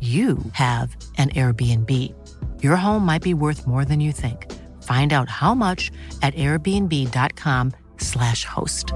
[0.00, 1.90] you have an Airbnb.
[2.62, 4.46] Your home might be worth more than you think.
[4.82, 5.90] Find out how much
[6.22, 8.92] at airbnb.com/slash host.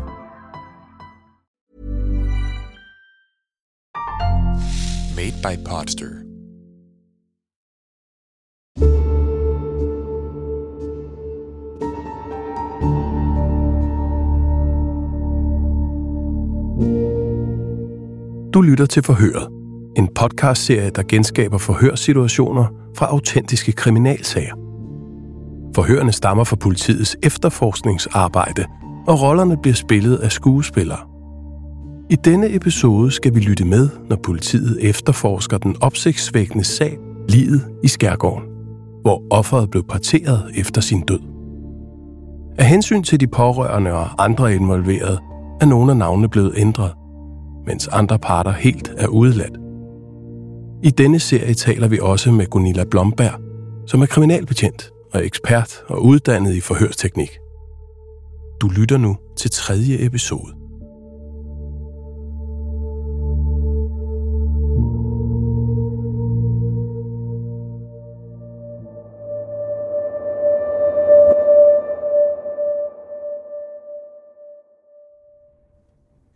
[5.15, 6.25] Made by Podster.
[18.55, 19.64] Du lytter til Forhøret,
[19.97, 24.55] en podcastserie, der genskaber forhørssituationer fra autentiske kriminalsager.
[25.75, 28.65] Forhørene stammer fra politiets efterforskningsarbejde,
[29.07, 30.99] og rollerne bliver spillet af skuespillere.
[32.11, 37.89] I denne episode skal vi lytte med, når politiet efterforsker den opsigtsvækkende sag Livet i
[37.89, 38.49] Skærgården,
[39.03, 41.21] hvor offeret blev parteret efter sin død.
[42.59, 45.19] Af hensyn til de pårørende og andre involverede,
[45.61, 46.93] er nogle af navnene blevet ændret,
[47.67, 49.64] mens andre parter helt er udeladt.
[50.85, 53.41] I denne serie taler vi også med Gunilla Blomberg,
[53.87, 57.39] som er kriminalbetjent og ekspert og uddannet i forhørsteknik.
[58.61, 60.55] Du lytter nu til tredje episode.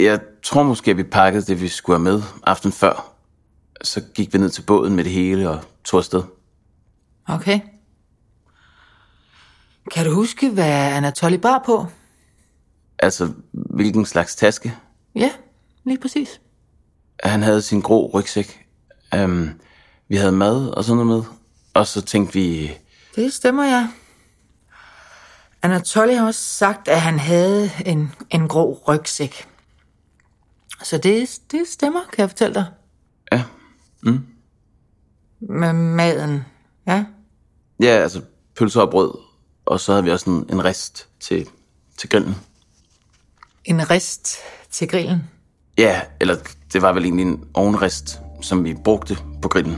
[0.01, 3.18] Jeg tror måske, at vi pakkede det, vi skulle have med aften før.
[3.83, 6.23] Så gik vi ned til båden med det hele og tog afsted.
[7.29, 7.61] Okay.
[9.91, 11.87] Kan du huske, hvad Anatoly bar på?
[12.99, 14.75] Altså, hvilken slags taske?
[15.15, 15.31] Ja,
[15.85, 16.41] lige præcis.
[17.25, 18.67] Han havde sin grå rygsæk.
[19.17, 19.51] Um,
[20.09, 21.33] vi havde mad og sådan noget med.
[21.75, 22.73] Og så tænkte vi...
[23.17, 23.89] Det stemmer, ja.
[25.63, 29.49] Anatoly har også sagt, at han havde en, en grå rygsæk.
[30.83, 32.67] Så det, det stemmer, kan jeg fortælle dig.
[34.03, 34.27] Mm.
[35.41, 36.41] Med maden,
[36.87, 37.05] ja.
[37.83, 38.21] Ja, altså
[38.59, 39.19] pølser og brød.
[39.67, 41.47] Og så havde vi også en, en rist til,
[41.99, 42.35] til grillen.
[43.65, 44.37] En rist
[44.71, 45.23] til grillen?
[45.79, 46.37] Ja, eller
[46.73, 49.77] det var vel egentlig en ovenrist, som vi brugte på grillen.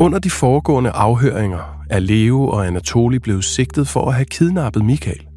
[0.00, 5.27] Under de foregående afhøringer er Leo og Anatoli blevet sigtet for at have kidnappet Michael.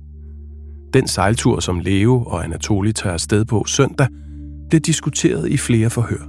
[0.93, 4.07] Den sejltur, som Leo og Anatoli tager afsted på søndag,
[4.69, 6.27] bliver diskuteret i flere forhør.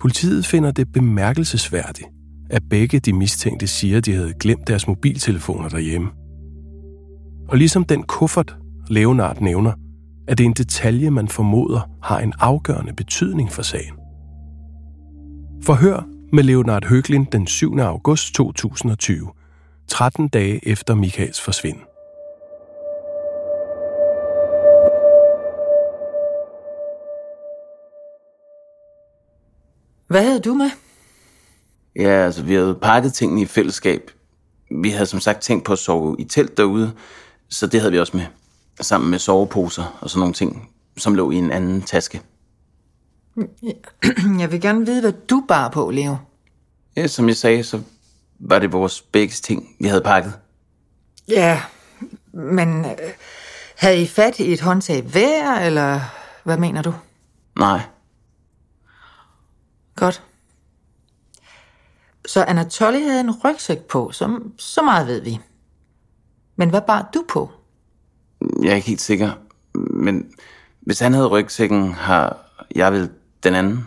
[0.00, 2.08] Politiet finder det bemærkelsesværdigt,
[2.50, 6.08] at begge de mistænkte siger, at de havde glemt deres mobiltelefoner derhjemme.
[7.48, 8.56] Og ligesom den kuffert,
[8.88, 9.72] Leonard nævner,
[10.28, 13.94] er det en detalje, man formoder har en afgørende betydning for sagen.
[15.62, 17.78] Forhør med Leonard Høglin den 7.
[17.78, 19.28] august 2020,
[19.88, 21.82] 13 dage efter Michaels forsvinden.
[30.06, 30.70] Hvad havde du med?
[31.96, 34.10] Ja, altså vi havde pakket tingene i fællesskab.
[34.82, 36.92] Vi havde som sagt tænkt på at sove i telt derude,
[37.48, 38.26] så det havde vi også med.
[38.80, 42.22] Sammen med soveposer og sådan nogle ting, som lå i en anden taske.
[44.40, 46.16] Jeg vil gerne vide, hvad du bar på, Leo.
[46.96, 47.80] Ja, som jeg sagde, så
[48.38, 50.32] var det vores begge ting, vi havde pakket.
[51.28, 51.62] Ja,
[52.32, 52.90] men øh,
[53.76, 56.00] havde I fat i et håndtag hver, eller
[56.44, 56.94] hvad mener du?
[57.58, 57.80] Nej,
[59.96, 60.22] Godt.
[62.26, 65.38] Så Anatoly havde en rygsæk på, så, så meget ved vi.
[66.56, 67.50] Men hvad bar du på?
[68.62, 69.32] jeg er ikke helt sikker.
[69.74, 70.30] Men
[70.80, 72.36] hvis han havde rygsækken, har
[72.74, 73.10] jeg vel
[73.42, 73.86] den anden.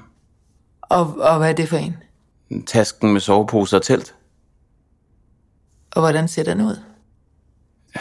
[0.81, 1.97] Og, og hvad er det for en?
[2.67, 4.15] Tasken med soveposer og telt.
[5.91, 6.79] Og hvordan ser den ud?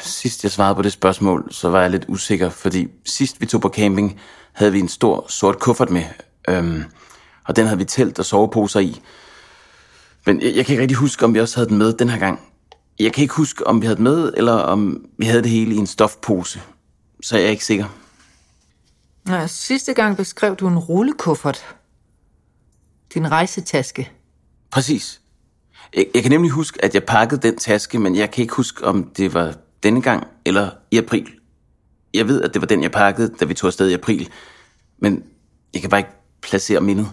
[0.01, 3.61] Sidst jeg svarede på det spørgsmål, så var jeg lidt usikker, fordi sidst vi tog
[3.61, 4.21] på camping,
[4.53, 6.05] havde vi en stor sort kuffert med,
[6.49, 6.83] øhm,
[7.49, 9.01] og den havde vi telt og soveposer i.
[10.27, 12.19] Men jeg, jeg kan ikke rigtig huske, om vi også havde den med den her
[12.19, 12.41] gang.
[12.99, 15.75] Jeg kan ikke huske, om vi havde den med, eller om vi havde det hele
[15.75, 16.63] i en stofpose.
[17.23, 17.87] Så jeg er ikke sikker.
[19.25, 21.77] Nå, sidste gang beskrev du en rullekuffert.
[23.15, 24.13] Din rejsetaske.
[24.71, 25.21] Præcis.
[25.97, 28.85] Jeg, jeg kan nemlig huske, at jeg pakkede den taske, men jeg kan ikke huske,
[28.85, 31.29] om det var denne gang eller i april.
[32.15, 34.29] Jeg ved, at det var den, jeg pakkede, da vi tog afsted i april.
[34.99, 35.25] Men
[35.75, 36.13] jeg kan bare ikke
[36.43, 37.09] placere mindet.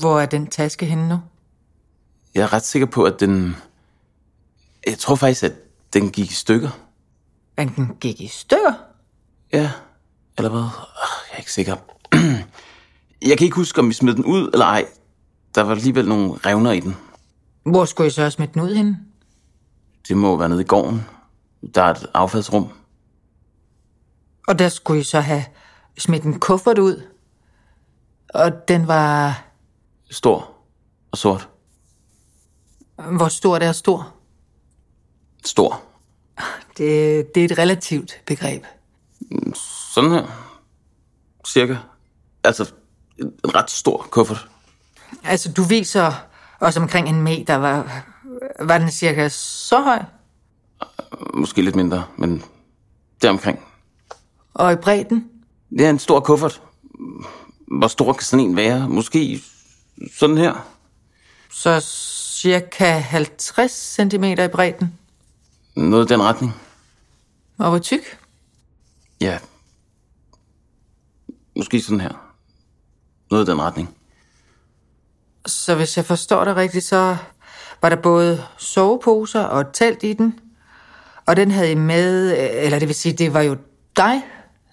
[0.00, 1.20] Hvor er den taske henne nu?
[2.34, 3.56] Jeg er ret sikker på, at den...
[4.86, 5.52] Jeg tror faktisk, at
[5.92, 6.70] den gik i stykker.
[7.56, 8.72] Men den gik i stykker?
[9.52, 9.70] Ja,
[10.38, 10.60] eller hvad?
[10.60, 11.76] Jeg er ikke sikker.
[13.28, 14.86] Jeg kan ikke huske, om vi smed den ud eller ej.
[15.54, 16.96] Der var alligevel nogle revner i den.
[17.62, 18.98] Hvor skulle I så smide den ud henne?
[20.08, 21.06] Det må være nede i gården.
[21.74, 22.68] Der er et affaldsrum.
[24.48, 25.44] Og der skulle I så have
[25.98, 27.02] smidt en kuffert ud.
[28.34, 29.44] Og den var...
[30.10, 30.50] Stor
[31.12, 31.48] og sort.
[32.96, 34.14] Hvor stor det er stor?
[35.44, 35.82] Stor.
[36.78, 38.64] Det, det er et relativt begreb.
[39.94, 40.26] Sådan her.
[41.46, 41.76] Cirka.
[42.44, 42.72] Altså,
[43.18, 44.48] en ret stor kuffert.
[45.24, 46.12] Altså, du viser
[46.60, 47.54] os omkring en meter.
[47.54, 48.04] Var,
[48.60, 50.02] var den cirka så høj?
[51.34, 52.44] Måske lidt mindre, men
[53.22, 53.60] deromkring.
[54.54, 55.30] Og i bredden?
[55.70, 56.62] Det er en stor kuffert.
[57.78, 58.88] Hvor stor kan sådan en være?
[58.88, 59.42] Måske
[60.18, 60.68] sådan her.
[61.50, 61.80] Så
[62.40, 64.98] cirka 50 cm i bredden.
[65.76, 66.52] Noget i den retning.
[67.58, 68.18] Og hvor tyk?
[69.20, 69.38] Ja.
[71.56, 72.34] Måske sådan her.
[73.30, 73.96] Noget i den retning.
[75.46, 77.16] Så hvis jeg forstår det rigtigt, så
[77.82, 80.40] var der både soveposer og et telt i den.
[81.26, 83.56] Og den havde I med, eller det vil sige, det var jo
[83.96, 84.22] dig,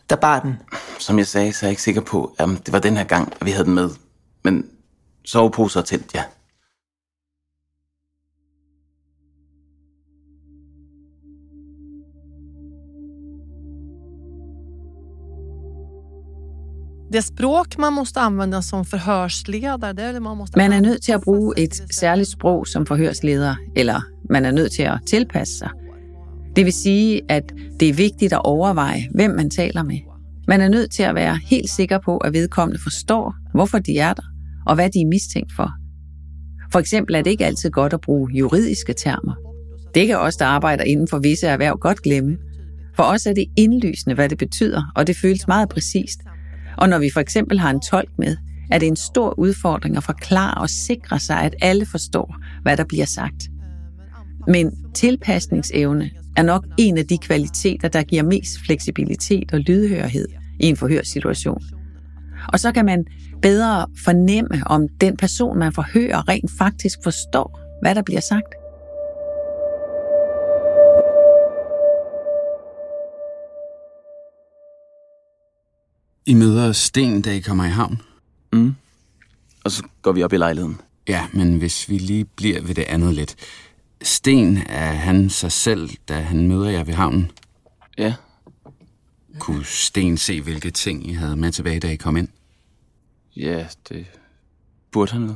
[0.09, 0.55] der bar den.
[0.99, 3.33] Som jeg sagde, så er jeg ikke sikker på, at det var den her gang,
[3.39, 3.89] at vi havde den med.
[4.43, 4.69] Men
[5.25, 6.23] soveposer telt, ja.
[17.13, 20.59] Det språk man måste använda som förhörsledare, det är man måste...
[20.59, 24.71] Man er nødt til at bruge et særligt sprog som forhørsleder, eller man er nødt
[24.71, 25.69] til at tilpasse sig.
[26.55, 27.43] Det vil sige, at
[27.79, 29.99] det er vigtigt at overveje, hvem man taler med.
[30.47, 34.13] Man er nødt til at være helt sikker på, at vedkommende forstår, hvorfor de er
[34.13, 34.30] der,
[34.65, 35.71] og hvad de er mistænkt for.
[36.71, 39.35] For eksempel er det ikke altid godt at bruge juridiske termer.
[39.95, 42.37] Det kan os, der arbejder inden for visse erhverv, godt glemme.
[42.95, 46.19] For os er det indlysende, hvad det betyder, og det føles meget præcist.
[46.77, 48.37] Og når vi for eksempel har en tolk med,
[48.71, 52.83] er det en stor udfordring at forklare og sikre sig, at alle forstår, hvad der
[52.83, 53.49] bliver sagt.
[54.47, 60.27] Men tilpasningsevne er nok en af de kvaliteter, der giver mest fleksibilitet og lydhørhed
[60.59, 61.61] i en forhørssituation.
[62.47, 63.05] Og så kan man
[63.41, 68.55] bedre fornemme, om den person, man forhører, rent faktisk forstår, hvad der bliver sagt.
[76.25, 78.01] I møder Sten, da I kommer i havn.
[78.53, 78.75] Mm.
[79.63, 80.81] Og så går vi op i lejligheden.
[81.07, 83.35] Ja, men hvis vi lige bliver ved det andet lidt.
[84.01, 87.31] Sten, er han sig selv, da han møder jer ved havnen?
[87.97, 88.13] Ja.
[89.39, 92.27] Kunne Sten se, hvilke ting I havde med tilbage, da I kom ind?
[93.41, 94.05] Ja, det
[94.91, 95.35] burde han jo.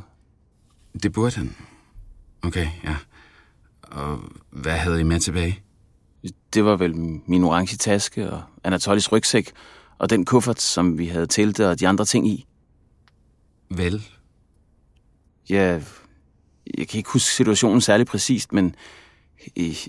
[1.04, 1.56] Det burde han.
[2.42, 2.96] Okay, ja.
[3.82, 4.20] Og
[4.50, 5.64] hvad havde I med tilbage?
[6.54, 6.96] Det var vel
[7.28, 9.52] min orange taske og Anatolis rygsæk,
[9.98, 12.46] og den kuffert, som vi havde teltet og de andre ting i.
[13.70, 14.08] Vel?
[15.50, 15.82] Ja,
[16.78, 18.76] jeg kan ikke huske situationen særlig præcist, men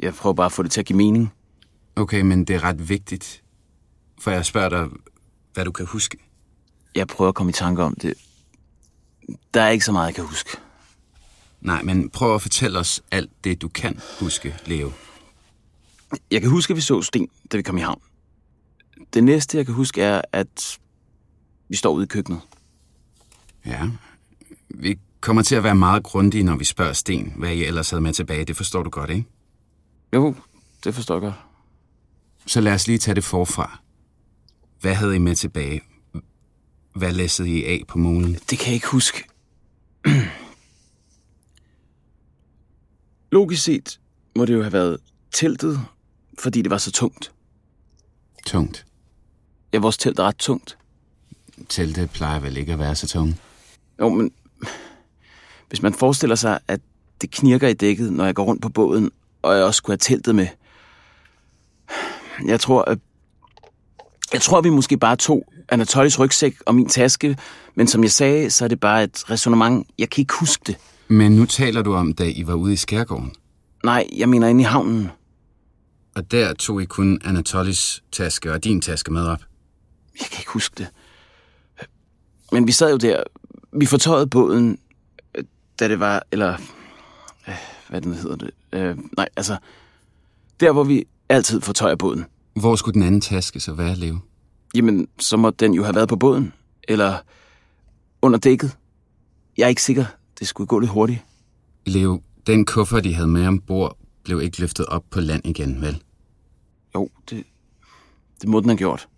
[0.02, 1.32] jeg prøver bare at få det til at give mening.
[1.96, 3.42] Okay, men det er ret vigtigt,
[4.20, 4.88] for jeg spørger dig,
[5.54, 6.25] hvad du kan huske.
[6.96, 8.14] Jeg prøver at komme i tanke om det.
[9.54, 10.50] Der er ikke så meget, jeg kan huske.
[11.60, 14.92] Nej, men prøv at fortælle os alt det, du kan huske, Leo.
[16.30, 18.00] Jeg kan huske, at vi så Sten, da vi kom i havn.
[19.14, 20.78] Det næste, jeg kan huske, er, at
[21.68, 22.40] vi står ude i køkkenet.
[23.66, 23.90] Ja,
[24.68, 28.00] vi kommer til at være meget grundige, når vi spørger Sten, hvad I ellers havde
[28.00, 28.44] med tilbage.
[28.44, 29.24] Det forstår du godt, ikke?
[30.14, 30.34] Jo,
[30.84, 31.34] det forstår jeg godt.
[32.46, 33.80] Så lad os lige tage det forfra.
[34.80, 35.82] Hvad havde I med tilbage?
[36.96, 38.34] Hvad læssede I af på molen?
[38.34, 39.24] Det kan jeg ikke huske.
[43.32, 44.00] Logisk set
[44.36, 45.00] må det jo have været
[45.32, 45.80] teltet,
[46.38, 47.32] fordi det var så tungt.
[48.46, 48.86] Tungt.
[49.72, 50.78] Ja, vores telt er ret tungt.
[51.68, 53.36] Teltet plejer vel ikke at være så tungt.
[54.00, 54.32] Jo, men
[55.68, 56.80] hvis man forestiller sig, at
[57.20, 59.10] det knirker i dækket, når jeg går rundt på båden,
[59.42, 60.46] og jeg også skulle have teltet med,
[62.46, 62.98] Jeg tror, at
[64.32, 67.36] jeg tror, vi måske bare tog Anatolis rygsæk og min taske,
[67.74, 69.86] men som jeg sagde, så er det bare et resonemang.
[69.98, 70.76] Jeg kan ikke huske det.
[71.08, 73.32] Men nu taler du om, da I var ude i skærgården.
[73.84, 75.10] Nej, jeg mener inde i havnen.
[76.14, 79.40] Og der tog I kun Anatolis taske og din taske med op.
[80.20, 80.86] Jeg kan ikke huske det.
[82.52, 83.22] Men vi sad jo der.
[83.72, 84.78] Vi fortøjede båden,
[85.80, 86.22] da det var...
[86.32, 86.56] Eller...
[87.48, 87.54] øh,
[87.88, 88.50] Hvad den hedder det?
[88.72, 89.56] Øh, nej, altså...
[90.60, 92.24] Der, hvor vi altid fortøjer båden.
[92.54, 94.18] Hvor skulle den anden taske så være, Leo?
[94.76, 96.52] Jamen, så må den jo have været på båden.
[96.88, 97.18] Eller
[98.22, 98.76] under dækket.
[99.56, 100.04] Jeg er ikke sikker.
[100.38, 101.24] Det skulle gå lidt hurtigt.
[101.86, 106.02] Leo, den kuffert, de havde med ombord, blev ikke løftet op på land igen, vel?
[106.94, 107.44] Jo, det,
[108.40, 109.08] det må den have gjort.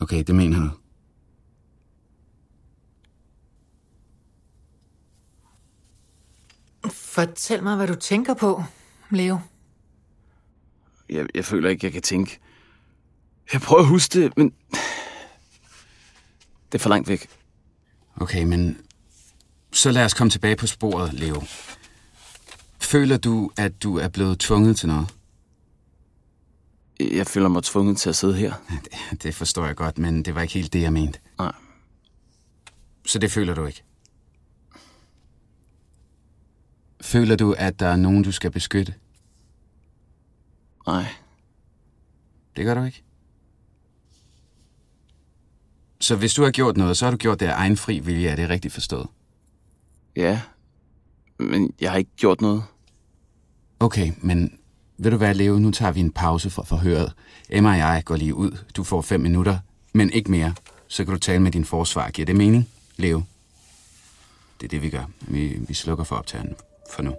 [0.00, 0.70] Okay, det mener du.
[6.90, 8.62] Fortæl mig, hvad du tænker på,
[9.10, 9.38] Leo.
[11.10, 12.40] Jeg, jeg føler ikke, jeg kan tænke.
[13.52, 14.52] Jeg prøver at huske det, men...
[16.72, 17.28] Det er for langt væk.
[18.16, 18.78] Okay, men
[19.72, 21.42] så lad os komme tilbage på sporet, Leo.
[22.80, 25.14] Føler du, at du er blevet tvunget til noget?
[27.00, 28.54] Jeg føler mig tvunget til at sidde her.
[29.10, 31.18] Det, det forstår jeg godt, men det var ikke helt det, jeg mente.
[31.38, 31.52] Nej.
[33.06, 33.82] Så det føler du ikke?
[37.00, 38.94] Føler du, at der er nogen, du skal beskytte?
[40.86, 41.06] Nej.
[42.56, 43.02] Det gør du ikke?
[46.00, 48.28] Så hvis du har gjort noget, så har du gjort det af egen fri vilje,
[48.28, 49.06] er det rigtigt forstået?
[50.16, 50.40] Ja.
[51.38, 52.64] Men jeg har ikke gjort noget.
[53.80, 54.58] Okay, men
[54.98, 57.12] ved du hvad, Leo, nu tager vi en pause for forhøret.
[57.50, 58.58] Emma og jeg går lige ud.
[58.76, 59.58] Du får fem minutter,
[59.92, 60.54] men ikke mere.
[60.88, 62.10] Så kan du tale med din forsvar.
[62.10, 63.22] Giver det mening, Leo?
[64.60, 65.10] Det er det, vi gør.
[65.20, 66.54] Vi, vi slukker for optageren
[66.90, 67.14] for nu.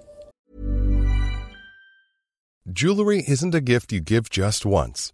[2.84, 5.14] Jewelry isn't a gift you give just once.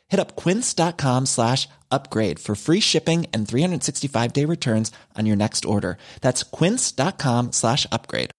[0.11, 5.65] Hit up quince.com slash upgrade for free shipping and 365 day returns on your next
[5.65, 5.97] order.
[6.21, 8.31] That's quince.com slash upgrade.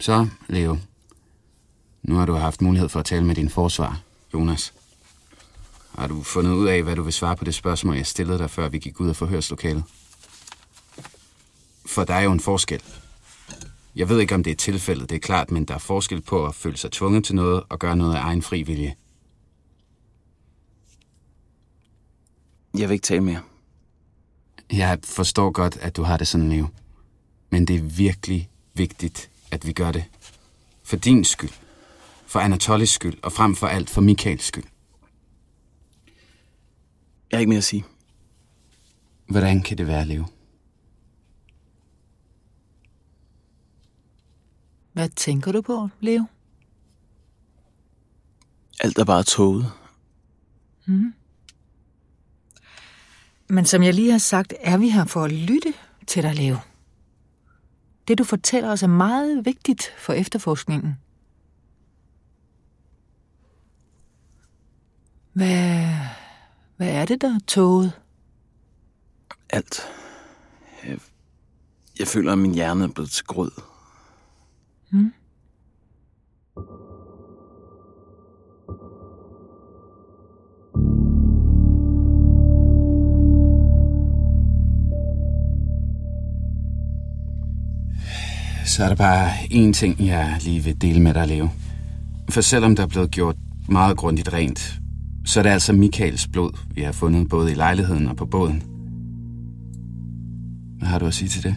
[0.00, 0.78] Så, Leo.
[2.02, 3.96] Nu har du haft mulighed for at tale med din forsvar,
[4.36, 4.74] Jonas.
[5.98, 8.50] Har du fundet ud af, hvad du vil svare på det spørgsmål, jeg stillede dig,
[8.50, 9.84] før vi gik ud af forhørslokalet?
[11.86, 12.82] For der er jo en forskel.
[13.94, 16.46] Jeg ved ikke, om det er tilfældet, det er klart, men der er forskel på
[16.46, 18.94] at føle sig tvunget til noget og gøre noget af egen fri vilje.
[22.78, 23.40] Jeg vil ikke tale mere.
[24.72, 26.66] Jeg forstår godt, at du har det sådan, Leo.
[27.50, 30.04] Men det er virkelig vigtigt, at vi gør det.
[30.82, 31.65] For din skyld.
[32.36, 33.18] For Anatolis skyld.
[33.22, 34.64] Og frem for alt for Michaels skyld.
[37.30, 37.84] Jeg har ikke mere at sige.
[39.28, 40.24] Hvordan kan det være, Leo?
[44.92, 46.24] Hvad tænker du på, Leo?
[48.80, 49.72] Alt er bare toget.
[50.86, 51.14] Mm.
[53.48, 55.74] Men som jeg lige har sagt, er vi her for at lytte
[56.06, 56.56] til dig, Leo.
[58.08, 61.05] Det, du fortæller os, er meget vigtigt for efterforskningen.
[65.36, 65.88] Hvad,
[66.76, 67.92] hvad er det, der er toget?
[69.50, 69.80] Alt.
[70.86, 70.98] Jeg,
[71.98, 73.50] jeg føler, at min hjerne er blevet til grød.
[74.90, 75.12] Hmm?
[88.66, 91.48] Så er der bare én ting, jeg lige vil dele med dig, Leo.
[92.30, 93.36] For selvom der er blevet gjort
[93.68, 94.80] meget grundigt rent,
[95.26, 98.62] så er det altså Michaels blod, vi har fundet både i lejligheden og på båden.
[100.78, 101.56] Hvad har du at sige til det?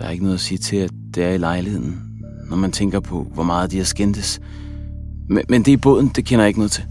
[0.00, 2.02] der er ikke noget at sige til, at det er i lejligheden,
[2.50, 4.40] når man tænker på, hvor meget de har skændtes.
[5.28, 6.84] Men, men det i båden, det kender jeg ikke noget til.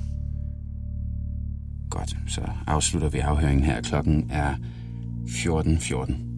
[1.90, 3.82] Godt, så afslutter vi afhøringen her.
[3.82, 4.54] Klokken er
[5.26, 5.80] 14.14.
[5.80, 6.29] 14.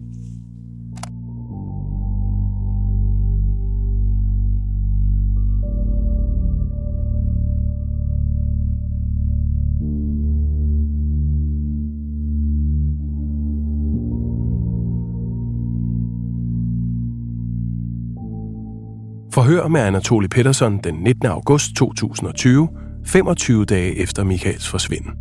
[19.52, 21.26] Forhør med Anatoli Pettersson den 19.
[21.26, 22.68] august 2020,
[23.06, 25.12] 25 dage efter Michaels forsvinden.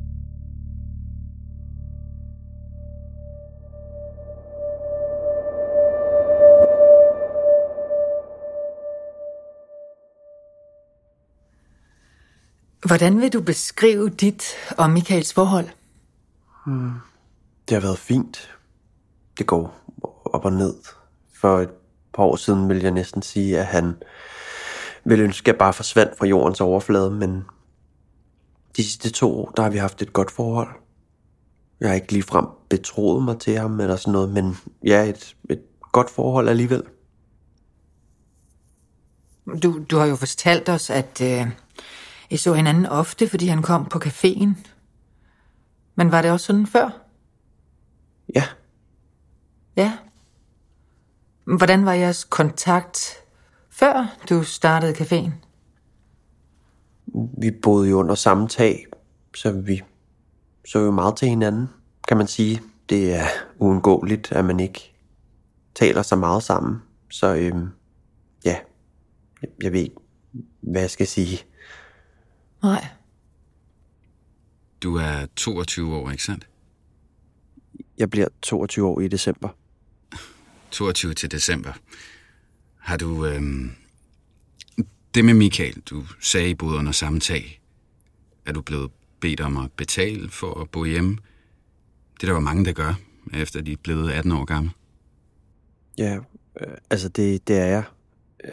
[12.86, 14.44] Hvordan vil du beskrive dit
[14.78, 15.68] og Michaels forhold?
[16.66, 16.92] Hmm.
[17.70, 18.58] Det har været fint.
[19.38, 19.84] Det går
[20.26, 20.76] op og ned.
[21.34, 21.70] For et
[22.14, 23.96] par år siden ville jeg næsten sige, at han
[25.04, 27.44] ville ønske, at bare forsvandt fra jordens overflade, men
[28.78, 30.70] de sidste to år, der har vi haft et godt forhold.
[31.80, 35.62] Jeg har ikke ligefrem betroet mig til ham eller sådan noget, men ja, et, et
[35.92, 36.84] godt forhold alligevel.
[39.64, 41.48] Du, du har jo fortalt os, at øh,
[42.30, 44.50] I så hinanden ofte, fordi han kom på caféen.
[45.96, 47.02] Men var det også sådan før?
[48.36, 48.44] Ja.
[49.76, 49.98] Ja.
[51.58, 53.24] Hvordan var jeres kontakt,
[53.70, 55.32] før du startede caféen?
[57.42, 58.86] Vi boede jo under samme tag,
[59.36, 59.82] så vi
[60.66, 61.68] så jo meget til hinanden,
[62.08, 62.62] kan man sige.
[62.90, 63.26] Det er
[63.58, 64.94] uundgåeligt, at man ikke
[65.76, 66.82] taler så meget sammen.
[67.10, 67.70] Så øhm,
[68.46, 68.58] ja,
[69.64, 69.96] jeg ved ikke,
[70.62, 71.40] hvad jeg skal sige.
[72.64, 72.88] Nej.
[74.84, 76.50] Du er 22 år, ikke sandt?
[77.98, 79.50] Jeg bliver 22 år i december.
[80.72, 81.74] 22 til december.
[82.78, 83.26] Har du...
[83.26, 83.72] Øhm,
[85.16, 87.62] det med Michael, du sagde i boede under samme tag.
[88.46, 91.18] Er du blevet bedt om at betale for at bo hjemme?
[92.14, 92.94] Det er der var mange, der gør,
[93.34, 94.72] efter de er blevet 18 år gamle.
[95.98, 96.20] Ja,
[96.62, 97.84] øh, altså det, det er jeg.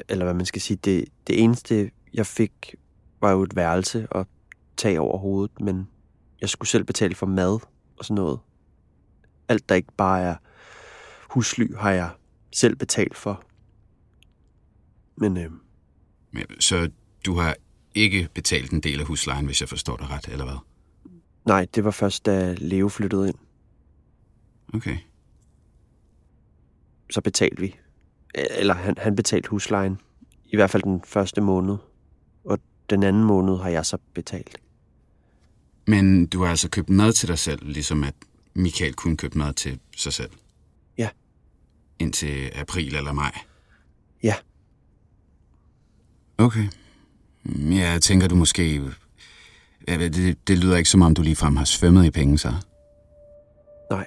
[0.09, 0.77] Eller hvad man skal sige.
[0.85, 2.75] Det, det eneste, jeg fik,
[3.21, 4.27] var jo et værelse og
[4.77, 5.88] tag over hovedet, men
[6.40, 7.59] jeg skulle selv betale for mad
[7.99, 8.38] og sådan noget.
[9.49, 10.35] Alt, der ikke bare er
[11.29, 12.11] husly, har jeg
[12.53, 13.43] selv betalt for.
[15.17, 15.51] Men øh,
[16.61, 16.91] Så
[17.27, 17.57] du har
[17.95, 20.57] ikke betalt en del af huslejen, hvis jeg forstår dig ret, eller hvad?
[21.47, 23.37] nej, det var først, da Leo flyttede ind.
[24.75, 24.97] Okay.
[27.11, 27.77] Så betalte vi.
[28.35, 30.01] Eller han, han betalte huslejen.
[30.45, 31.77] I hvert fald den første måned.
[32.45, 32.59] Og
[32.91, 34.61] den anden måned har jeg så betalt.
[35.87, 38.14] Men du har altså købt mad til dig selv, ligesom at
[38.55, 40.31] Michael kunne købe mad til sig selv?
[41.99, 43.39] Indtil april eller maj?
[44.23, 44.35] Ja.
[46.39, 46.69] Okay.
[47.47, 48.83] Ja, jeg tænker du måske...
[49.89, 52.53] Det, det lyder ikke som om, du ligefrem har svømmet i penge, så.
[53.91, 54.07] Nej.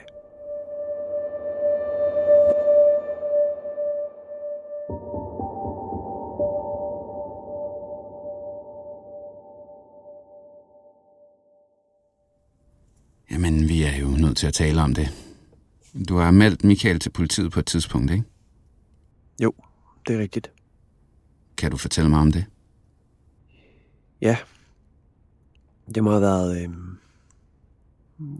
[13.32, 15.31] Jamen, vi er jo nødt til at tale om det.
[15.94, 18.24] Du har meldt Michael til politiet på et tidspunkt, ikke?
[19.42, 19.54] Jo,
[20.08, 20.52] det er rigtigt.
[21.58, 22.46] Kan du fortælle mig om det?
[24.22, 24.38] Ja.
[25.96, 26.64] Det må have været...
[26.64, 26.70] Øh...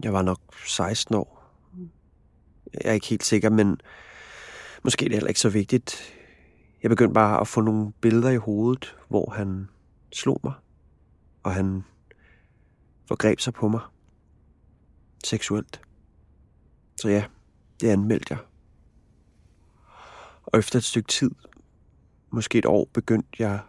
[0.02, 1.42] Jeg var nok 16 år.
[2.74, 3.80] Jeg er ikke helt sikker, men
[4.84, 5.96] måske er det heller ikke så vigtigt.
[6.82, 9.68] Jeg begyndte bare at få nogle billeder i hovedet, hvor han
[10.12, 10.52] slog mig,
[11.42, 11.84] og han
[13.08, 13.80] forgreb sig på mig.
[15.24, 15.80] Seksuelt.
[16.96, 17.24] Så ja,
[17.82, 18.38] det anmeldte jeg.
[20.42, 21.30] Og efter et stykke tid,
[22.30, 23.60] måske et år, begyndte jeg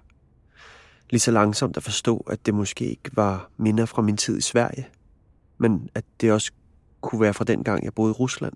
[1.10, 4.41] lige så langsomt at forstå, at det måske ikke var minder fra min tid i
[4.41, 4.88] Sverige,
[5.58, 6.52] men at det også
[7.02, 8.54] kunne være fra den gang, jeg boede i Rusland.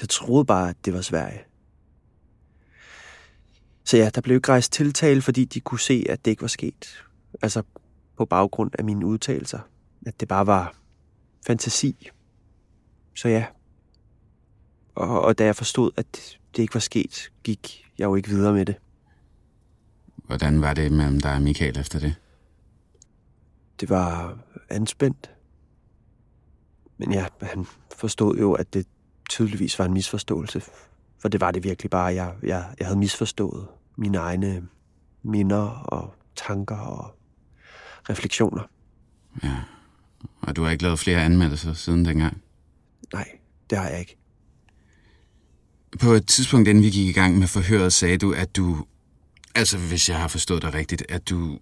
[0.00, 1.44] Jeg troede bare, at det var Sverige.
[3.84, 6.48] Så ja, der blev ikke rejst tiltale, fordi de kunne se, at det ikke var
[6.48, 7.04] sket.
[7.42, 7.62] Altså
[8.16, 9.58] på baggrund af mine udtalelser.
[10.06, 10.74] At det bare var
[11.46, 12.10] fantasi.
[13.18, 13.44] Så ja.
[14.94, 18.52] Og, og da jeg forstod, at det ikke var sket, gik jeg jo ikke videre
[18.52, 18.76] med det.
[20.16, 22.14] Hvordan var det mellem dig og Michael efter det?
[23.80, 25.30] Det var anspændt.
[26.98, 28.86] Men ja, han forstod jo, at det
[29.30, 30.62] tydeligvis var en misforståelse.
[31.18, 32.14] For det var det virkelig bare.
[32.14, 34.68] Jeg, jeg, jeg havde misforstået mine egne
[35.22, 37.18] minder og tanker og
[38.10, 38.62] refleksioner.
[39.42, 39.56] Ja.
[40.40, 42.42] Og du har ikke lavet flere anmeldelser siden dengang?
[43.12, 43.38] Nej,
[43.70, 44.16] det har jeg ikke.
[46.00, 48.86] På et tidspunkt, inden vi gik i gang med forhøret, sagde du, at du,
[49.54, 51.58] altså hvis jeg har forstået dig rigtigt, at du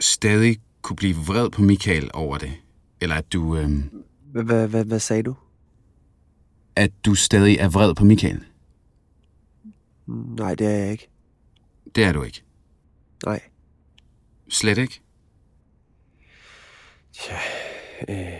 [0.00, 2.52] stadig kunne blive vred på Michael over det.
[3.00, 3.90] Eller at du, øhm,
[4.32, 5.34] Hvad sagde du?
[6.76, 8.44] at du stadig er vred på Michael.
[10.06, 11.08] Nej, det er jeg ikke.
[11.94, 12.42] Det er du ikke.
[13.26, 13.40] Nej.
[14.48, 15.00] Slet ikke?
[17.12, 17.36] Tja,
[18.08, 18.32] øh,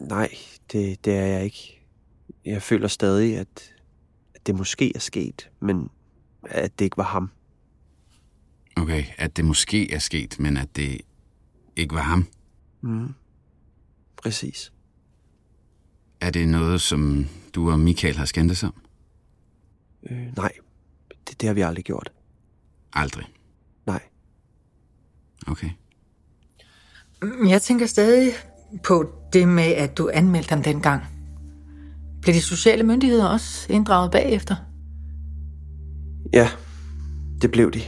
[0.00, 0.34] nej,
[0.72, 1.82] det, det er jeg ikke.
[2.44, 3.74] Jeg føler stadig, at,
[4.34, 5.90] at det måske er sket, men
[6.42, 7.30] at det ikke var ham.
[8.76, 11.00] Okay, at det måske er sket, men at det
[11.76, 12.26] ikke var ham.
[12.80, 13.14] Mm.
[14.16, 14.72] Præcis.
[16.20, 18.74] Er det noget, som du og Michael har skændtes om?
[20.10, 20.52] Øh, nej,
[21.28, 22.12] det, det har vi aldrig gjort.
[22.92, 23.26] Aldrig?
[23.86, 24.02] Nej.
[25.46, 25.70] Okay.
[27.48, 28.32] Jeg tænker stadig
[28.84, 31.02] på det med, at du anmeldte ham dengang.
[32.22, 34.54] Blev de sociale myndigheder også inddraget bagefter?
[36.32, 36.48] Ja,
[37.42, 37.80] det blev de.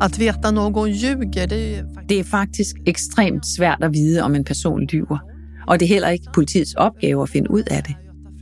[0.00, 4.44] Att veta någon ljuger, det ju Det er faktisk ekstremt svært at vide, om en
[4.44, 5.18] person lyver.
[5.66, 7.94] Og det er heller ikke politiets opgave at finde ud af det.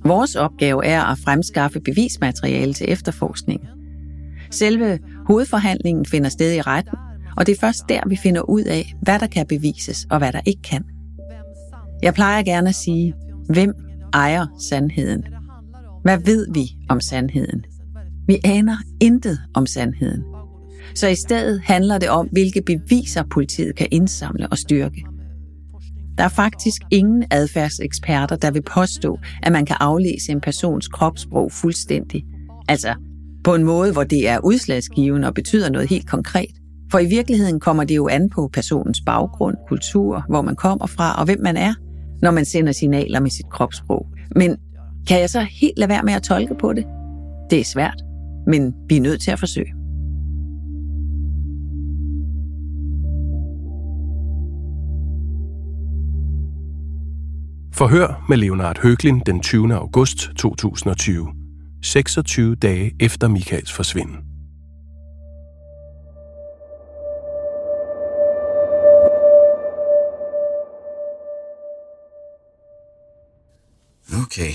[0.04, 3.60] Vores opgave er at fremskaffe bevismateriale til efterforskning.
[4.50, 4.98] Selve
[5.28, 6.94] hovedforhandlingen finder sted i retten,
[7.36, 10.32] og det er først der, vi finder ud af, hvad der kan bevises og hvad
[10.32, 10.84] der ikke kan.
[12.02, 13.14] Jeg plejer gerne at sige,
[13.48, 13.72] hvem
[14.12, 15.24] ejer sandheden?
[16.02, 17.64] Hvad ved vi om sandheden?
[18.26, 20.24] Vi aner intet om sandheden.
[20.94, 25.04] Så i stedet handler det om, hvilke beviser politiet kan indsamle og styrke.
[26.18, 31.52] Der er faktisk ingen adfærdseksperter, der vil påstå, at man kan aflæse en persons kropssprog
[31.52, 32.24] fuldstændig.
[32.68, 32.94] Altså
[33.44, 36.50] på en måde, hvor det er udslagsgivende og betyder noget helt konkret.
[36.90, 41.14] For i virkeligheden kommer det jo an på personens baggrund, kultur, hvor man kommer fra
[41.18, 41.74] og hvem man er,
[42.22, 44.06] når man sender signaler med sit kropssprog.
[44.36, 44.56] Men
[45.08, 46.84] kan jeg så helt lade være med at tolke på det?
[47.50, 48.02] Det er svært,
[48.46, 49.74] men vi er nødt til at forsøge.
[57.74, 59.74] Forhør med Leonard Høglin den 20.
[59.74, 61.37] august 2020.
[61.82, 64.16] 26 dage efter Michaels forsvinden.
[74.24, 74.52] Okay.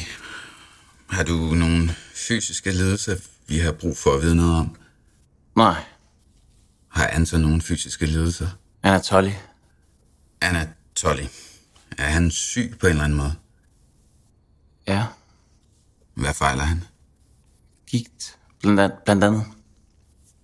[1.10, 3.16] Har du nogle fysiske lidelser,
[3.48, 4.76] vi har brug for at vide noget om?
[5.56, 5.84] Nej.
[6.90, 8.48] Har Anton nogle fysiske lidelser?
[8.84, 9.32] Anatoly.
[10.42, 11.26] Anatoly.
[11.98, 13.36] Er han syg på en eller anden måde?
[14.88, 15.06] Ja.
[16.14, 16.84] Hvad fejler han?
[17.88, 18.40] Gigt.
[18.60, 19.46] Blandt, an- blandt andet.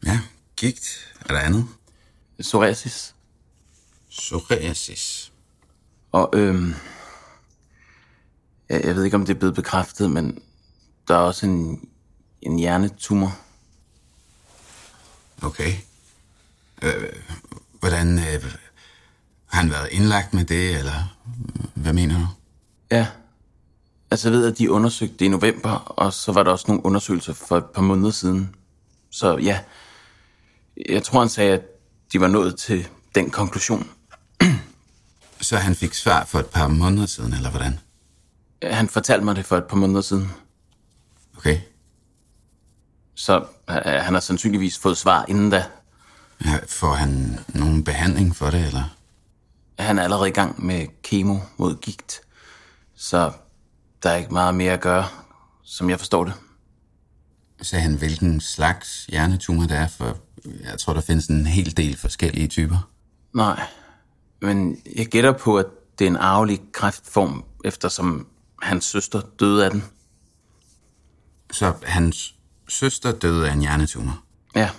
[0.06, 0.20] Ja,
[0.56, 1.14] gigt.
[1.26, 1.68] Er der andet?
[2.40, 3.16] Psoriasis.
[4.10, 5.32] Psoriasis.
[6.12, 6.74] Og øhm,
[8.70, 10.42] jeg, jeg ved ikke, om det er blevet bekræftet, men
[11.08, 11.90] der er også en,
[12.42, 13.40] en hjernetumor.
[15.42, 15.74] Okay.
[16.82, 17.10] Øh,
[17.80, 18.20] hvordan...
[18.20, 18.56] Øh,
[19.50, 21.18] har han været indlagt med det, eller
[21.76, 22.28] hvad mener du?
[22.92, 23.08] Ja.
[24.12, 26.86] Altså jeg ved, at de undersøgte det i november, og så var der også nogle
[26.86, 28.56] undersøgelser for et par måneder siden.
[29.12, 29.60] Så ja,
[30.90, 31.62] jeg tror, han sagde, at
[32.14, 33.90] de var nået til den konklusion.
[35.42, 37.80] Så han fik svar for et par måneder siden, eller hvordan?
[38.64, 40.32] Han fortalte mig det for et par måneder siden.
[41.38, 41.60] Okay.
[43.16, 45.66] Så øh, han har sandsynligvis fået svar inden da.
[46.46, 48.96] Ja, får han nogen behandling for det, eller?
[49.80, 52.22] Han er allerede i gang med kemo mod gigt.
[52.96, 53.32] Så
[54.04, 55.06] der er ikke meget mere at gøre,
[55.64, 56.34] som jeg forstår det.
[57.62, 60.18] Sagde han, hvilken slags hjernetumor det er, for
[60.64, 62.90] jeg tror, der findes en hel del forskellige typer.
[63.34, 63.62] Nej,
[64.42, 65.66] men jeg gætter på, at
[66.00, 68.28] det er en arvelig kræftform, eftersom
[68.62, 69.84] hans søster døde af den.
[71.52, 72.36] Så hans
[72.68, 74.24] søster døde af en hjernetumor.
[74.56, 74.70] Ja,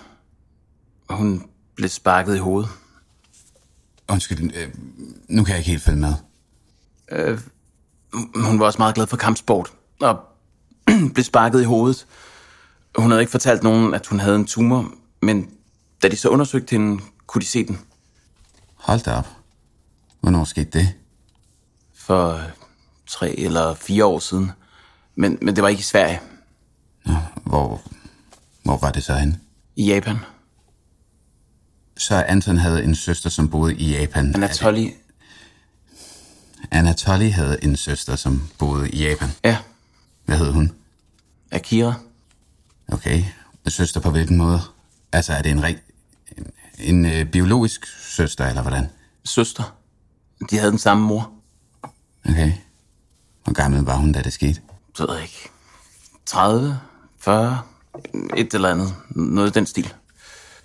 [1.08, 2.70] og hun blev sparket i hovedet.
[4.08, 4.74] Undskyld, øh,
[5.28, 6.14] nu kan jeg ikke helt følge med.
[7.12, 7.40] Øh,
[8.34, 10.20] hun var også meget glad for kampsport, og
[11.14, 12.06] blev sparket i hovedet.
[12.98, 14.92] Hun havde ikke fortalt nogen, at hun havde en tumor,
[15.22, 15.50] men
[16.02, 17.80] da de så undersøgte hende, kunne de se den.
[18.74, 19.28] Hold da op.
[20.20, 20.88] Hvornår skete det?
[21.94, 22.42] For øh,
[23.06, 24.52] tre eller fire år siden.
[25.14, 26.20] Men, men det var ikke i Sverige.
[27.06, 27.80] Nå, hvor,
[28.62, 29.40] hvor var det så henne?
[29.76, 30.18] I Japan.
[31.96, 34.34] Så Anton havde en søster, som boede i Japan.
[34.34, 34.88] Anatoly.
[36.70, 39.28] Anatoly havde en søster, som boede i Japan.
[39.44, 39.58] Ja.
[40.24, 40.72] Hvad hed hun?
[41.50, 41.94] Akira.
[42.88, 43.24] Okay.
[43.68, 44.60] Søster på hvilken måde?
[45.12, 45.78] Altså, er det en, rig...
[46.36, 46.46] en,
[46.78, 48.86] en øh, biologisk søster, eller hvordan?
[49.24, 49.76] Søster.
[50.50, 51.32] De havde den samme mor.
[52.24, 52.52] Okay.
[53.44, 54.60] Hvor gammel var hun, da det skete?
[54.94, 55.48] Så ved jeg ikke.
[56.26, 56.80] 30,
[57.18, 57.62] 40,
[58.36, 58.94] et eller andet.
[59.10, 59.94] Noget i den stil.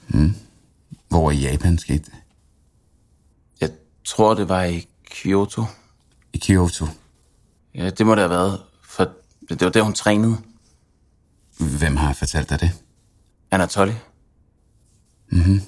[0.08, 0.36] Mm.
[1.10, 2.14] Hvor i Japan skete det?
[3.62, 3.70] Jeg
[4.06, 5.66] tror, det var i Kyoto.
[6.36, 6.88] I Kyoto?
[7.76, 9.12] Ja, det må det have været, for
[9.50, 10.38] det var der, hun trænede.
[11.80, 12.72] Hvem har fortalt dig det?
[13.52, 13.92] Anatoly.
[15.32, 15.62] Mhm.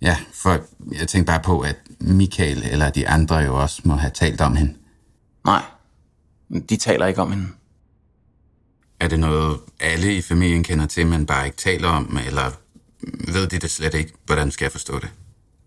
[0.00, 0.50] Ja, for
[0.98, 4.56] jeg tænkte bare på, at Michael eller de andre jo også må have talt om
[4.56, 4.74] hende.
[5.44, 5.62] Nej,
[6.68, 7.48] de taler ikke om hende.
[9.00, 12.50] Er det noget, alle i familien kender til, men bare ikke taler om, eller
[13.32, 14.12] ved de det slet ikke?
[14.26, 15.10] Hvordan skal jeg forstå det?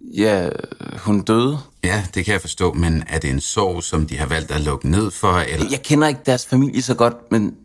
[0.02, 0.50] Ja,
[0.98, 1.60] hun døde.
[1.84, 4.62] Ja, det kan jeg forstå, men er det en sorg, som de har valgt at
[4.62, 5.68] lukke ned for, eller?
[5.72, 7.56] Jeg kender ikke deres familie så godt, men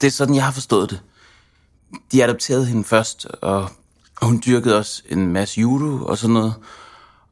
[0.00, 1.00] det er sådan, jeg har forstået det.
[2.12, 3.68] De adopterede hende først, og
[4.22, 6.54] hun dyrkede også en masse judo og sådan noget.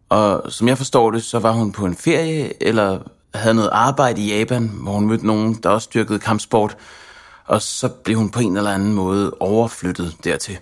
[0.09, 3.01] Og som jeg forstår det, så var hun på en ferie, eller
[3.35, 6.77] havde noget arbejde i Japan, hvor hun mødte nogen, der også dyrkede kampsport.
[7.47, 10.59] Og så blev hun på en eller anden måde overflyttet dertil.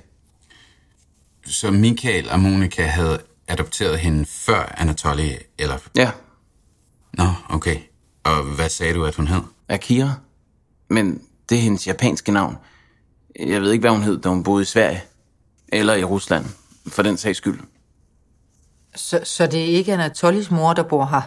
[1.46, 5.78] Så Michael og Monika havde adopteret hende før Anatoly, eller?
[5.96, 6.10] Ja.
[7.12, 7.76] Nå, okay.
[8.24, 9.40] Og hvad sagde du, at hun hed?
[9.68, 10.12] Akira.
[10.90, 12.56] Men det er hendes japanske navn.
[13.40, 15.02] Jeg ved ikke, hvad hun hed, da hun boede i Sverige.
[15.68, 16.44] Eller i Rusland,
[16.86, 17.60] for den sags skyld.
[18.94, 21.22] Så, så det er ikke Anatolis mor, der bor her?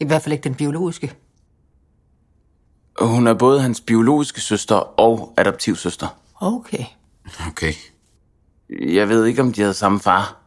[0.00, 1.14] I hvert fald ikke den biologiske?
[3.00, 6.08] Hun er både hans biologiske søster og adoptivsøster.
[6.40, 6.84] Okay.
[7.48, 7.72] Okay.
[8.70, 10.41] Jeg ved ikke, om de havde samme far.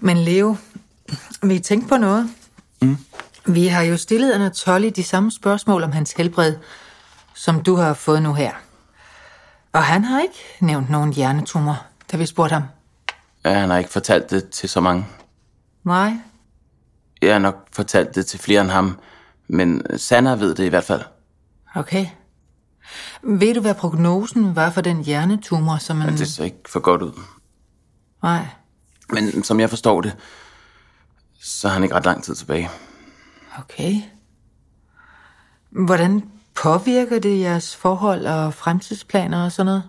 [0.00, 0.56] Men Leo,
[1.42, 2.30] vil I tænke på noget?
[2.82, 2.96] Mm.
[3.46, 6.56] Vi har jo stillet Anatoly de samme spørgsmål om hans helbred,
[7.34, 8.52] som du har fået nu her.
[9.72, 11.82] Og han har ikke nævnt nogen hjernetumor,
[12.12, 12.62] da vi spurgte ham.
[13.44, 15.06] Ja, han har ikke fortalt det til så mange.
[15.84, 16.12] Nej.
[17.22, 18.98] Jeg har nok fortalt det til flere end ham,
[19.48, 21.02] men Sanna ved det i hvert fald.
[21.74, 22.06] Okay.
[23.22, 26.08] Ved du, hvad prognosen var for den hjernetumor, som man...
[26.08, 27.12] Ja, det ser ikke for godt ud.
[28.22, 28.46] Nej.
[29.10, 30.16] Men som jeg forstår det,
[31.40, 32.70] så har han ikke ret lang tid tilbage.
[33.58, 33.94] Okay.
[35.70, 39.82] Hvordan påvirker det jeres forhold og fremtidsplaner og sådan noget?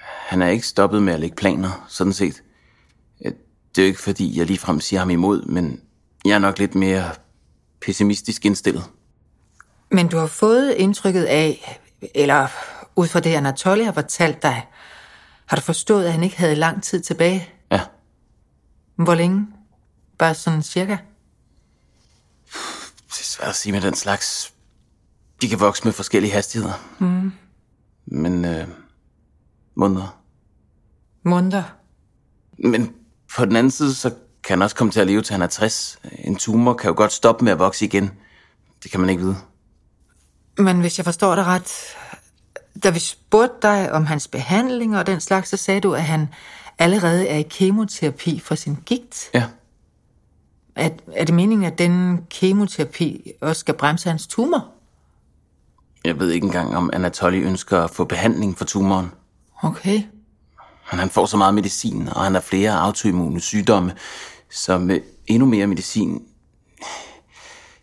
[0.00, 2.42] Han er ikke stoppet med at lægge planer, sådan set.
[3.76, 5.80] Det er jo ikke, fordi jeg ligefrem siger ham imod, men
[6.24, 7.10] jeg er nok lidt mere
[7.80, 8.84] pessimistisk indstillet.
[9.90, 11.80] Men du har fået indtrykket af,
[12.14, 12.46] eller
[12.96, 14.66] ud fra det, Anatoly har fortalt dig,
[15.46, 17.48] har du forstået, at han ikke havde lang tid tilbage?
[19.04, 19.46] Hvor længe?
[20.18, 20.96] Bare sådan cirka?
[23.08, 24.52] Det er svært at sige med den slags.
[25.42, 26.72] De kan vokse med forskellige hastigheder.
[26.98, 27.32] Mm.
[28.06, 28.68] Men øh,
[29.74, 30.20] måneder.
[31.22, 31.62] Måneder?
[32.58, 32.94] Men
[33.36, 34.10] på den anden side, så
[34.44, 35.98] kan han også komme til at leve til han er 60.
[36.18, 38.10] En tumor kan jo godt stoppe med at vokse igen.
[38.82, 39.36] Det kan man ikke vide.
[40.58, 41.96] Men hvis jeg forstår det ret,
[42.84, 46.28] da vi spurgte dig om hans behandling og den slags, så sagde du, at han
[46.80, 49.30] allerede er i kemoterapi for sin gigt.
[49.34, 49.44] Ja.
[50.76, 54.68] Er, er det meningen, at den kemoterapi også skal bremse hans tumor?
[56.04, 59.12] Jeg ved ikke engang, om Anatoly ønsker at få behandling for tumoren.
[59.62, 60.02] Okay.
[60.90, 63.94] Men han får så meget medicin, og han har flere autoimmune sygdomme,
[64.50, 66.22] så med endnu mere medicin...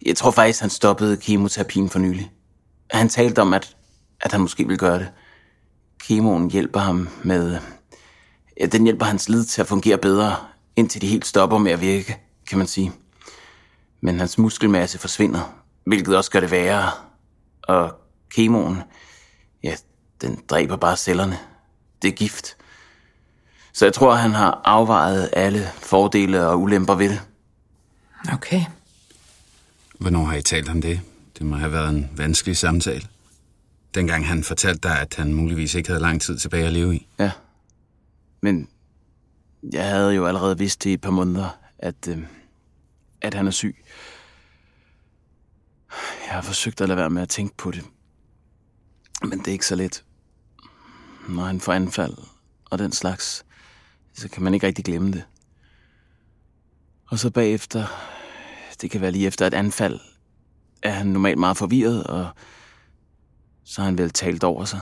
[0.05, 2.31] Jeg tror faktisk, han stoppede kemoterapien for nylig.
[2.91, 3.75] Han talte om, at,
[4.21, 5.09] at han måske ville gøre det.
[5.99, 7.59] Kemoen hjælper ham med...
[8.59, 10.35] Ja, den hjælper hans lid til at fungere bedre,
[10.75, 12.17] indtil de helt stopper med at virke,
[12.49, 12.91] kan man sige.
[14.01, 15.53] Men hans muskelmasse forsvinder,
[15.85, 16.91] hvilket også gør det værre.
[17.63, 17.95] Og
[18.29, 18.81] kemoen,
[19.63, 19.75] ja,
[20.21, 21.39] den dræber bare cellerne.
[22.01, 22.57] Det er gift.
[23.73, 27.21] Så jeg tror, han har afvejet alle fordele og ulemper ved det.
[28.33, 28.61] Okay.
[29.99, 31.01] Hvornår har I talt om det?
[31.37, 33.07] Det må have været en vanskelig samtale.
[33.95, 37.07] Dengang han fortalte dig, at han muligvis ikke havde lang tid tilbage at leve i.
[37.19, 37.31] Ja.
[38.47, 38.69] Men
[39.73, 42.23] jeg havde jo allerede vidst det i et par måneder, at, øh,
[43.21, 43.85] at han er syg.
[46.25, 47.85] Jeg har forsøgt at lade være med at tænke på det.
[49.21, 50.05] Men det er ikke så let.
[51.29, 52.13] Når han får anfald
[52.65, 53.45] og den slags,
[54.13, 55.23] så kan man ikke rigtig glemme det.
[57.07, 57.85] Og så bagefter,
[58.81, 59.99] det kan være lige efter et anfald,
[60.83, 62.29] er han normalt meget forvirret, og
[63.63, 64.79] så har han vel talt over sig.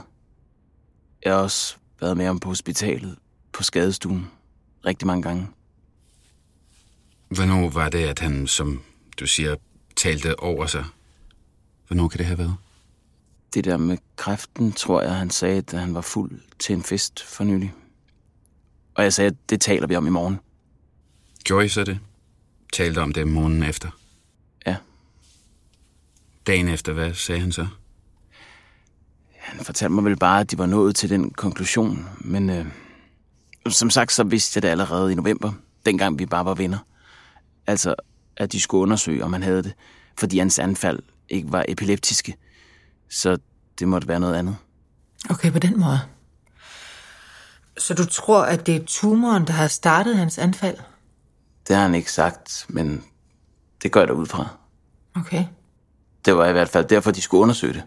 [1.24, 3.18] Jeg har også været med ham på hospitalet,
[3.56, 4.30] på skadestuen,
[4.86, 5.48] rigtig mange gange.
[7.28, 8.82] Hvornår var det, at han, som
[9.20, 9.56] du siger,
[9.96, 10.84] talte over sig?
[11.86, 12.56] Hvornår kan det have været?
[13.54, 17.22] Det der med kræften, tror jeg, han sagde, da han var fuld til en fest
[17.22, 17.72] for nylig.
[18.94, 20.38] Og jeg sagde, at det taler vi om i morgen.
[21.44, 21.98] Gjorde I så det?
[22.72, 23.90] Talte om det morgenen efter?
[24.66, 24.76] Ja.
[26.46, 27.66] Dagen efter, hvad sagde han så?
[29.32, 32.66] Han fortalte mig vel bare, at de var nået til den konklusion, men øh,
[33.70, 35.52] som sagt, så vidste jeg det allerede i november,
[35.86, 36.78] dengang vi bare var venner.
[37.66, 37.94] Altså,
[38.36, 39.74] at de skulle undersøge, om han havde det,
[40.18, 40.98] fordi hans anfald
[41.28, 42.36] ikke var epileptiske.
[43.10, 43.38] Så
[43.78, 44.56] det måtte være noget andet.
[45.30, 46.00] Okay, på den måde.
[47.78, 50.76] Så du tror, at det er tumoren, der har startet hans anfald?
[51.68, 53.04] Det har han ikke sagt, men
[53.82, 54.48] det går jeg da ud fra.
[55.14, 55.44] Okay.
[56.24, 57.82] Det var i hvert fald derfor, de skulle undersøge det.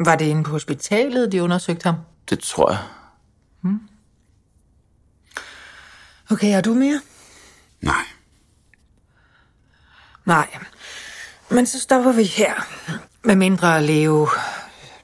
[0.00, 1.94] Var det inde på hospitalet, de undersøgte ham?
[2.30, 2.82] Det tror jeg.
[3.60, 3.80] Hmm.
[6.30, 7.00] Okay, har du mere?
[7.80, 8.04] Nej.
[10.24, 10.48] Nej.
[11.50, 12.54] Men så stopper vi her.
[13.24, 14.28] Med mindre, Leo,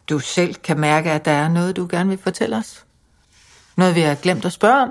[0.09, 2.85] du selv kan mærke, at der er noget, du gerne vil fortælle os.
[3.77, 4.91] Noget, vi har glemt at spørge om.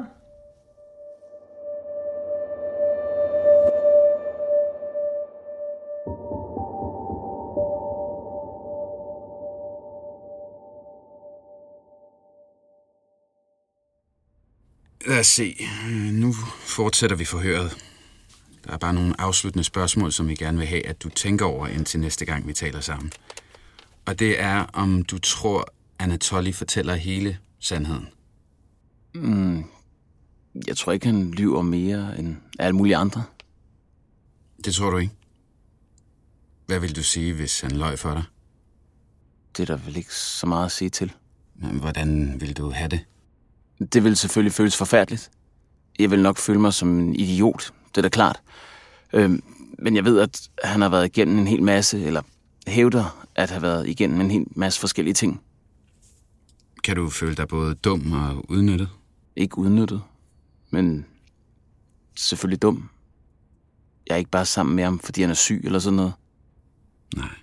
[15.22, 15.68] Os se.
[16.12, 17.78] Nu fortsætter vi forhøret.
[18.66, 21.68] Der er bare nogle afsluttende spørgsmål, som vi gerne vil have, at du tænker over
[21.68, 23.12] indtil næste gang, vi taler sammen.
[24.06, 28.08] Og det er, om du tror, Anatoly fortæller hele sandheden.
[29.16, 29.64] Mm,
[30.68, 33.24] jeg tror ikke, han lyver mere end alle mulige andre.
[34.66, 35.14] Det tror du ikke?
[36.66, 38.24] Hvad vil du sige, hvis han løj for dig?
[39.58, 41.14] Det er der vel ikke så meget at sige til.
[41.56, 43.06] Men hvordan vil du have det?
[43.94, 45.32] Det vil selvfølgelig føles forfærdeligt.
[46.00, 48.42] Jeg vil nok føle mig som en idiot, det er da klart.
[49.14, 49.44] Øhm,
[49.80, 52.22] men jeg ved, at han har været igennem en hel masse, eller
[52.68, 55.42] hævder at have været igennem en hel masse forskellige ting.
[56.84, 58.90] Kan du føle dig både dum og udnyttet?
[59.36, 60.02] Ikke udnyttet,
[60.70, 61.06] men
[62.16, 62.90] selvfølgelig dum.
[64.08, 66.14] Jeg er ikke bare sammen med ham, fordi han er syg eller sådan noget.
[67.16, 67.36] Nej.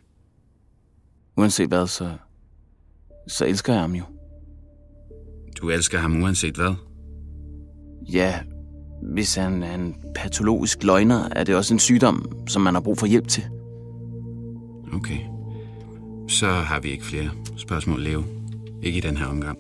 [1.37, 2.17] Uanset hvad, så,
[3.29, 4.05] så elsker jeg ham jo.
[5.61, 6.75] Du elsker ham uanset hvad?
[8.13, 8.41] Ja,
[9.03, 12.99] hvis han er en patologisk løgner, er det også en sygdom, som man har brug
[12.99, 13.45] for hjælp til.
[14.93, 15.19] Okay.
[16.29, 18.23] Så har vi ikke flere spørgsmål, Leo.
[18.83, 19.59] Ikke i den her omgang.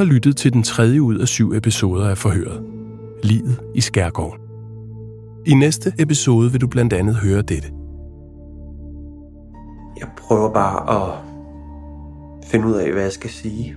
[0.00, 2.62] Har lyttet til den tredje ud af syv episoder af Forhøret.
[3.22, 4.40] Livet i Skærgården.
[5.46, 7.68] I næste episode vil du blandt andet høre dette.
[9.98, 11.18] Jeg prøver bare at
[12.46, 13.76] finde ud af, hvad jeg skal sige.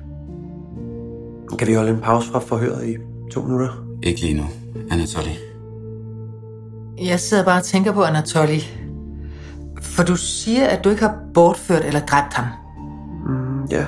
[1.59, 2.97] Kan vi holde en pause fra forhøret i
[3.31, 3.86] to minutter?
[4.03, 4.43] Ikke lige nu,
[4.91, 5.36] Anatoly.
[6.97, 8.59] Jeg sidder bare og tænker på Anatoly.
[9.81, 12.45] For du siger, at du ikke har bortført eller dræbt ham.
[13.27, 13.86] Mm, ja.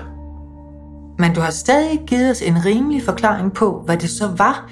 [1.20, 4.70] Men du har stadig givet os en rimelig forklaring på, hvad det så var,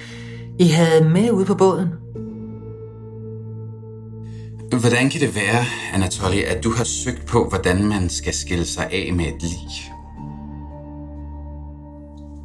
[0.59, 1.89] I havde med ude på båden.
[4.79, 8.83] Hvordan kan det være, Anatoly, at du har søgt på, hvordan man skal skille sig
[8.91, 9.91] af med et lig?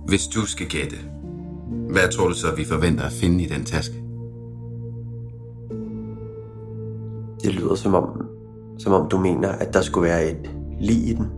[0.07, 0.97] Hvis du skal gætte,
[1.91, 3.95] hvad tror du så, vi forventer at finde i den taske?
[7.43, 8.05] Det lyder som om,
[8.79, 11.38] som om du mener, at der skulle være et lig i den.